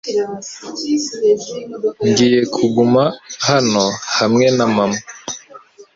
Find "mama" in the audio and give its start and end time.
4.75-4.99